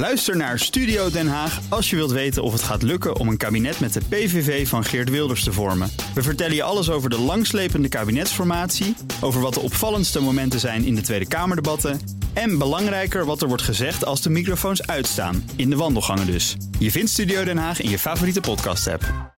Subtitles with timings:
[0.00, 3.36] Luister naar Studio Den Haag als je wilt weten of het gaat lukken om een
[3.36, 5.90] kabinet met de PVV van Geert Wilders te vormen.
[6.14, 10.94] We vertellen je alles over de langslepende kabinetsformatie, over wat de opvallendste momenten zijn in
[10.94, 12.00] de Tweede Kamerdebatten
[12.32, 16.56] en belangrijker wat er wordt gezegd als de microfoons uitstaan, in de wandelgangen dus.
[16.78, 19.34] Je vindt Studio Den Haag in je favoriete podcast-app.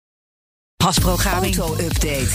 [0.83, 1.57] Hasprograming.
[1.57, 2.31] Auto-update.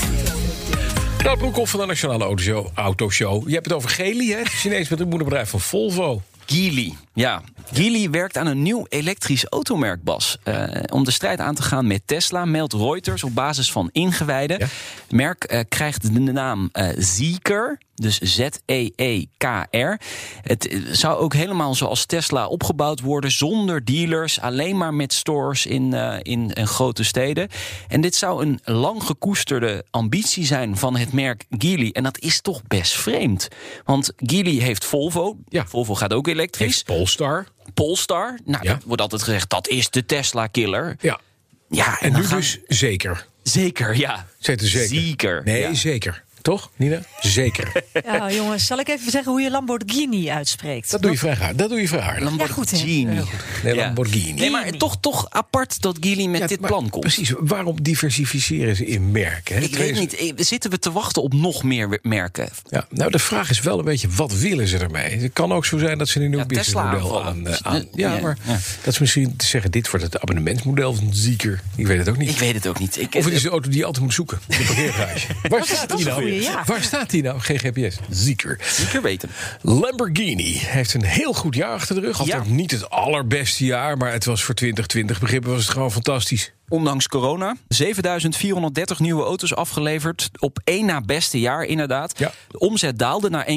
[1.22, 2.66] Nou, Broekhoff van de Nationale Autoshow.
[2.74, 3.48] Autoshow.
[3.48, 4.38] Je hebt het over Geely, hè?
[4.38, 6.22] Het Chinees met het moederbedrijf van Volvo.
[6.46, 7.42] Geely, ja.
[7.72, 10.38] Geely werkt aan een nieuw elektrisch automerk, Bas.
[10.42, 14.68] Eh, om de strijd aan te gaan met Tesla, meldt Reuters op basis van ingewijden.
[15.10, 20.01] Merk eh, krijgt de naam Zeekr, dus Z-E-E-K-R.
[20.42, 25.92] Het zou ook helemaal zoals Tesla opgebouwd worden, zonder dealers, alleen maar met stores in,
[26.23, 27.48] in, in grote steden.
[27.88, 31.90] En dit zou een lang gekoesterde ambitie zijn van het merk Geely.
[31.92, 33.48] En dat is toch best vreemd.
[33.84, 35.37] Want Geely heeft Volvo.
[35.48, 35.66] Ja.
[35.66, 36.66] Volvo gaat ook elektrisch.
[36.66, 37.46] Heeft Polestar.
[37.74, 38.38] Polestar.
[38.45, 38.72] Nou, Ja.
[38.72, 40.96] dat wordt altijd gezegd, dat is de Tesla-killer.
[41.00, 41.20] Ja.
[41.68, 43.26] Ja, En nu gaan- dus zeker.
[43.43, 44.26] Zeker, ja.
[44.40, 44.87] Er zeker.
[44.88, 45.40] Zeker.
[45.45, 45.74] Nee, ja.
[45.74, 46.24] zeker.
[46.47, 47.01] Toch, Nina?
[47.21, 47.73] Zeker.
[48.05, 50.91] Ja, jongens, zal ik even zeggen hoe je Lamborghini uitspreekt?
[50.91, 51.59] Dat doe je vrij hard.
[51.59, 52.21] Dat doe je vrij hard.
[52.21, 53.15] Lamborghini.
[53.15, 53.23] Ja,
[53.63, 53.75] Nee.
[53.75, 54.33] Lamborghini.
[54.41, 57.01] Nee, maar toch, toch apart dat Geely met Ja, dit plan komt.
[57.01, 57.33] Precies.
[57.39, 59.57] Waarom diversificeren ze in merken?
[59.57, 59.63] hè?
[59.63, 62.49] Ik weet niet, eh, zitten we te wachten op nog meer merken?
[62.69, 65.17] Ja, nou, de vraag is wel een beetje, wat willen ze ermee?
[65.17, 67.84] Het kan ook zo zijn dat ze een nieuw Ja, businessmodel aan, eh, aan...
[67.94, 68.59] Ja, maar ja.
[68.84, 71.61] dat is misschien te zeggen, dit wordt het abonnementsmodel van Zieker.
[71.77, 72.31] Ik weet het ook niet.
[72.31, 73.00] Ik weet het ook niet.
[73.00, 74.39] Ik, Of het is de auto die je altijd moet zoeken.
[74.47, 75.27] De parkeergarage.
[75.49, 76.35] Waar staat die een nou?
[76.42, 76.62] Ja.
[76.66, 77.41] Waar staat die nou?
[77.41, 77.97] Geen GPS.
[78.10, 78.59] Zieker.
[78.65, 79.28] zeker weten.
[79.62, 82.19] Lamborghini heeft een heel goed jaar achter de rug.
[82.19, 82.53] Altijd Ja.
[82.53, 86.53] niet het allerbeste jaar, maar het was voor 2020 begrippen was het gewoon fantastisch.
[86.69, 87.56] Ondanks corona.
[87.69, 90.31] 7430 nieuwe auto's afgeleverd.
[90.38, 92.19] Op één na beste jaar inderdaad.
[92.19, 92.32] Ja.
[92.48, 93.56] De omzet daalde naar 1,6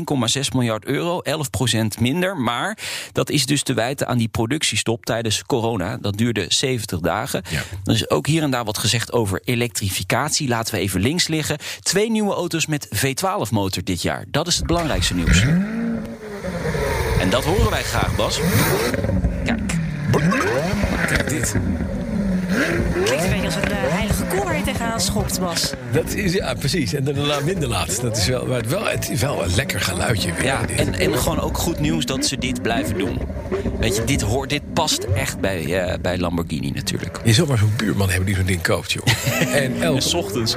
[0.54, 1.22] miljard euro.
[1.24, 2.38] 11% minder.
[2.38, 2.78] Maar
[3.12, 5.98] dat is dus te wijten aan die productiestop tijdens corona.
[5.98, 7.44] Dat duurde 70 dagen.
[7.50, 7.62] Ja.
[7.84, 10.48] Er is ook hier en daar wat gezegd over elektrificatie.
[10.48, 11.58] Laten we even links liggen.
[11.82, 14.26] Twee nieuwe auto's met V12-motor dit jaar.
[14.28, 15.42] Dat is het belangrijkste nieuws.
[17.20, 18.40] En dat horen wij graag, Bas.
[19.46, 19.78] Kijk.
[21.08, 21.56] Kijk dit.
[23.04, 25.74] Klinkt een beetje als een eh, heilige koor waar je tegenaan schopt, Bas.
[25.92, 26.94] Dat is, ja, precies.
[26.94, 28.02] En daarna minder laat.
[28.02, 30.44] Dat is wel, maar het, wel, het is wel een lekker geluidje weer.
[30.44, 33.20] Ja, en, en gewoon ook goed nieuws dat ze dit blijven doen.
[33.80, 37.20] Weet je, dit, hoort, dit past echt bij, eh, bij Lamborghini natuurlijk.
[37.24, 39.06] Je zal maar zo'n buurman hebben die zo'n ding koopt, joh.
[39.64, 40.56] en elke, S ochtends.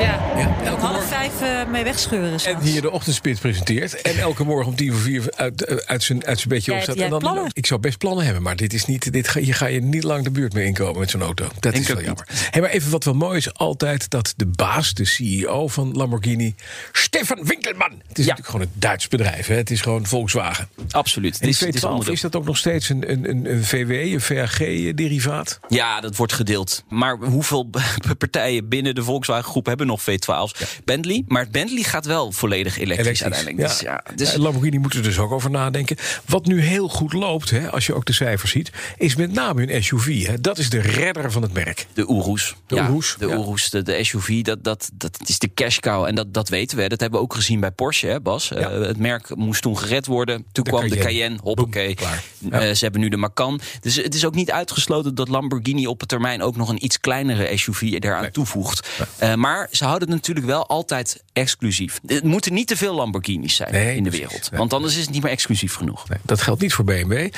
[0.00, 2.32] Ja, ja, om elke half vijf eh, mee wegscheuren.
[2.32, 2.70] En s'nachts.
[2.70, 4.02] hier de ochtendspit presenteert.
[4.02, 6.96] En elke morgen om tien voor vier uit, eh, uit, zijn, uit zijn bedje opstaat.
[6.96, 7.50] En plannen.
[7.52, 10.02] ik zou best plannen hebben, maar dit is niet, dit ga, je ga je niet
[10.02, 11.44] lang de buurt mee inkomen met zo'n auto.
[11.44, 12.26] Dat Denk is wel jammer.
[12.50, 16.54] Hey, maar even wat wel mooi is, altijd dat de baas, de CEO van Lamborghini,
[16.92, 17.92] Stefan Winkelman.
[18.08, 19.46] Het is natuurlijk gewoon een Duits bedrijf.
[19.46, 19.54] Hè?
[19.54, 20.68] Het is gewoon Volkswagen.
[20.90, 21.32] Absoluut.
[21.32, 22.12] En die is, dit is V12, onderdeel.
[22.12, 25.60] is dat ook nog steeds een, een, een, een VW, een VAG-derivaat?
[25.68, 26.84] Ja, dat wordt gedeeld.
[26.88, 27.70] Maar hoeveel
[28.18, 30.78] partijen binnen de Volkswagen groep hebben nog V12's?
[30.84, 31.24] Bentley.
[31.26, 33.68] Maar Bentley gaat wel volledig elektrisch, uiteindelijk.
[33.68, 35.96] Dus ja, dus, Lamborghini moet er dus ook over nadenken.
[36.26, 39.66] Wat nu heel goed loopt, hè, als je ook de cijfers ziet, is met name
[39.66, 40.26] hun SUV.
[40.26, 40.40] Hè.
[40.40, 41.86] Dat is de redder van het merk.
[41.92, 42.54] De Urus.
[42.66, 43.26] De ja, Urus, De.
[43.26, 46.04] Urus, de, de SUV, dat, dat, dat is de cash cow.
[46.04, 46.88] En dat, dat weten we.
[46.88, 48.52] Dat hebben we ook gezien bij Porsche, hè, Bas.
[48.52, 50.44] Eh, het merk moest toen gered worden.
[50.52, 51.38] Toen De kwam de Cayenne.
[51.42, 51.94] Hoppakee.
[51.94, 52.22] Klaar.
[52.50, 53.60] Eh, ze hebben nu de Macan.
[53.80, 56.42] Dus het is ook niet uitgesloten dat Lamborghini op de termijn...
[56.42, 58.88] ook nog een iets kleinere SUV eraan toevoegt.
[59.18, 62.00] Eh, maar ze houden het natuurlijk wel altijd exclusief.
[62.06, 64.48] Het moeten niet te veel Lamborghinis zijn Nee, in de wereld.
[64.52, 66.08] Want anders is het niet meer exclusief genoeg.
[66.08, 67.12] Nee, dat geldt niet voor BMW.
[67.12, 67.28] Eh,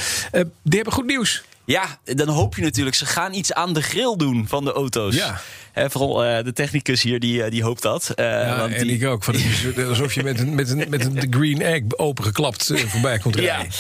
[0.63, 1.43] die hebben goed nieuws.
[1.65, 5.15] Ja, dan hoop je natuurlijk, ze gaan iets aan de grill doen van de auto's.
[5.15, 5.41] Ja.
[5.73, 8.13] Hè, vooral eh, de technicus hier, die, eh, die hoopt dat.
[8.15, 9.25] Ja, want en die- ik ook.
[9.25, 9.35] Van,
[9.89, 13.41] alsof je met een, met een, met een green egg opengeklapt eh, voorbij komt Ja,
[13.55, 13.73] rijden.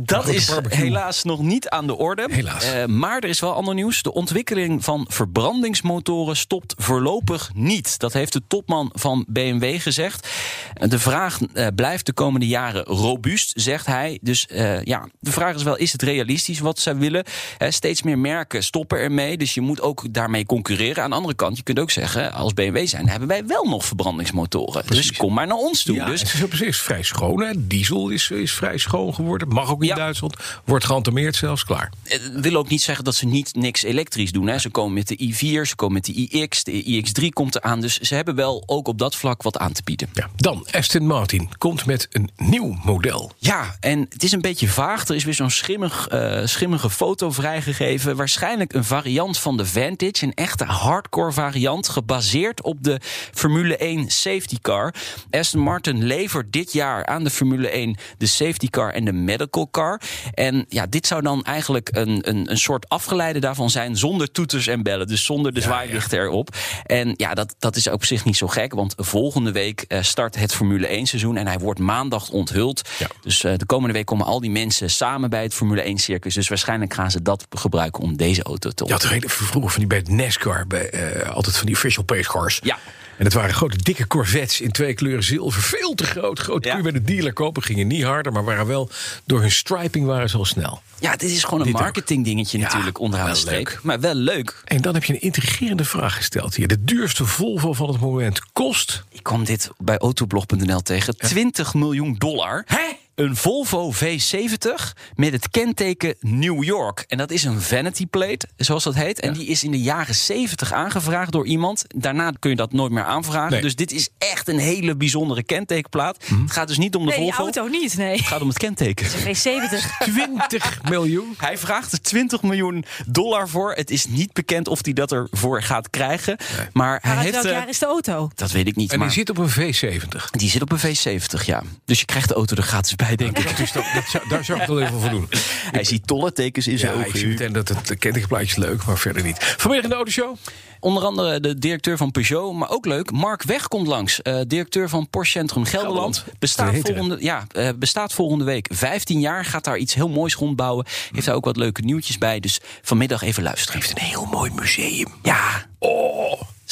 [0.00, 0.84] Dat is barbecue.
[0.84, 2.26] helaas nog niet aan de orde.
[2.30, 2.64] Helaas.
[2.64, 4.02] Eh, maar er is wel ander nieuws.
[4.02, 7.98] De ontwikkeling van verbrandingsmotoren stopt voorlopig niet.
[7.98, 10.28] Dat heeft de topman van BMW gezegd.
[10.74, 14.18] Eh, De vraag eh, blijft de komende jaren robuust, zegt hij.
[14.22, 17.24] Dus eh, ja, de vraag is wel, is het realistisch wat zij willen?
[17.58, 19.36] Hè, steeds meer merken stoppen ermee.
[19.36, 21.02] Dus je moet ook daarmee concurreren.
[21.02, 23.84] Aan de andere kant, je kunt ook zeggen, als BMW zijn, hebben wij wel nog
[23.84, 24.86] verbrandingsmotoren.
[24.86, 25.94] Dus kom maar naar ons toe.
[25.94, 27.42] Ja, dus het is op zich vrij schoon.
[27.42, 27.66] Hè.
[27.66, 29.48] Diesel is, is vrij schoon geworden.
[29.48, 29.94] Mag ook in Ja.
[29.94, 30.36] Duitsland.
[30.64, 31.92] Wordt geantameerd zelfs, klaar.
[32.04, 34.46] Het wil ook niet zeggen dat ze niet niks elektrisch doen.
[34.46, 34.58] Hè.
[34.58, 37.80] Ze komen met de i4, ze komen met de iX, de iX3 komt eraan.
[37.80, 40.08] Dus ze hebben wel ook op dat vlak wat aan te bieden.
[40.12, 40.28] Ja.
[40.36, 43.32] Dan, Aston Martin komt met een nieuw model.
[43.38, 45.08] Ja, en het is een beetje vaag.
[45.08, 48.16] Er is weer zo'n schimmig, eh, schimmige foto vrijgegeven.
[48.16, 50.12] Waarschijnlijk een variant van de Vantage.
[50.20, 51.88] Een echte hardcore variant.
[51.88, 53.00] Gebaseerd op de
[53.32, 54.94] Formule 1 safety car.
[55.30, 59.68] Aston Martin levert dit jaar aan de Formule 1 de safety car en de medical
[59.70, 60.00] car.
[60.34, 63.96] En ja, dit zou dan eigenlijk een, een, een soort afgeleide daarvan zijn.
[63.96, 65.06] Zonder toeters en bellen.
[65.06, 66.56] Dus zonder de zwaailichten erop.
[66.82, 68.74] En ja, dat, dat is op zich niet zo gek.
[68.74, 71.36] Want volgende week eh, start het Formule 1 seizoen.
[71.36, 72.88] En hij wordt maandag onthuld.
[72.98, 73.06] Ja.
[73.20, 76.34] Dus eh, de komende week komen al die mensen samen bij het Formule 1 circus.
[76.34, 79.78] Dus waarschijnlijk gaan ze dat gebruiken om deze auto te er heel even vroeger van
[79.78, 82.60] die bij het NASCAR, bij, eh, altijd van die official pace cars.
[82.62, 82.78] Ja.
[83.18, 85.62] En dat waren grote dikke Corvettes in twee kleuren zilver.
[85.62, 86.38] Veel te groot.
[86.38, 86.74] Groot Ja.
[86.74, 87.62] kun je bij de dealer kopen.
[87.62, 88.90] Gingen niet harder, maar waren wel
[89.24, 90.82] door hun striping waren ze al snel.
[91.00, 93.66] Ja, dit is gewoon een Dit marketing dingetje Ja, natuurlijk onderaan de streep.
[93.66, 93.78] leuk.
[93.82, 94.62] Maar wel leuk.
[94.64, 96.68] En dan heb je een intrigerende vraag gesteld hier.
[96.68, 99.04] De duurste Volvo van het moment kost...
[99.10, 101.16] Ik kwam dit bij autoblog.nl tegen.
[101.16, 102.62] 20 miljoen dollar.
[102.66, 102.82] Hè?
[103.14, 107.04] Een Volvo V70 met het kenteken New York.
[107.08, 109.20] En dat is een vanity plate, zoals dat heet.
[109.20, 111.84] En die is in de jaren 70 aangevraagd door iemand.
[111.96, 113.50] Daarna kun je dat nooit meer aanvragen.
[113.52, 113.60] Nee.
[113.60, 116.24] Dus dit is echt een hele bijzondere kentekenplaat.
[116.42, 117.42] Het gaat dus niet om de Nee, Volvo.
[117.42, 118.16] auto niet, nee.
[118.16, 119.06] Het gaat om het kenteken.
[119.06, 119.98] V70.
[120.04, 121.34] 20 miljoen?
[121.36, 123.72] Hij vraagt er 20 miljoen dollar voor.
[123.72, 126.36] Het is niet bekend of hij dat ervoor gaat krijgen.
[126.72, 127.32] Maar hij heeft.
[127.32, 128.30] welk eh, jaar is de auto?
[128.34, 128.92] dat weet ik niet.
[128.92, 130.30] En maar die zit op een V70.
[130.30, 131.62] die zit op een V70, ja.
[131.84, 133.56] Dus je krijgt de auto er gratis bij, denk ik.
[133.56, 135.28] Dus dat, dat zou- daar zou ik wel even voor doen.
[135.70, 137.18] Hij ziet tollentekens in zijn Ja, ik ogen.
[137.18, 139.36] zie meteen dat het kentekenplaatje is leuk, maar verder niet.
[139.38, 140.36] Vanmiddag in de autoshow.
[140.80, 143.10] Onder andere de directeur van Peugeot, maar ook leuk.
[143.10, 144.22] Mark Weg komt langs.
[144.22, 146.14] eh, directeur van Porsche Centrum Gelderland.
[146.16, 146.38] Gelderland.
[146.40, 149.44] Bestaat volgende, ja, eh, bestaat volgende week 15 jaar.
[149.44, 150.86] Gaat daar iets heel moois rondbouwen.
[151.12, 152.40] Heeft daar ook wat leuke nieuwtjes bij.
[152.40, 153.80] Dus vanmiddag even luisteren.
[153.80, 155.08] Heeft een heel mooi museum.
[155.22, 156.13] Ja, Oh,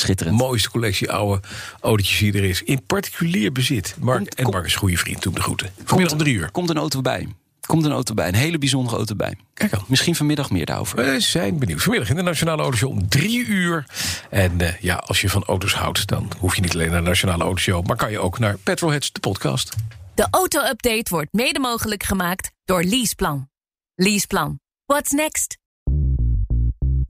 [0.03, 0.39] schitterend.
[0.39, 1.41] mooiste collectie oude
[1.81, 2.63] autootjes die er is.
[2.63, 3.95] In particulier bezit.
[4.01, 5.23] Mark, Komt- en kom- Mark is een goede vriend.
[5.23, 5.71] Doe hem de groeten.
[5.85, 6.51] Vanmiddag om drie uur.
[6.51, 7.29] Komt een auto bij.
[7.67, 8.29] Komt een auto bij.
[8.29, 9.37] Een hele bijzondere auto bij.
[9.55, 9.85] Kijk al.
[9.87, 10.97] Misschien vanmiddag meer daarover.
[10.97, 11.83] We zijn benieuwd.
[11.83, 13.87] Vanmiddag in de Nationale Autoshow om drie uur.
[14.31, 17.09] En eh, ja, als je van auto's houdt, dan hoef je niet alleen naar de
[17.09, 17.87] Nationale Autoshow...
[17.87, 19.75] maar kan je ook naar Petrolheads, de podcast.
[20.15, 23.49] De auto-update wordt mede mogelijk gemaakt door Leaseplan.
[23.95, 24.61] Leaseplan.
[24.87, 25.62] What's next?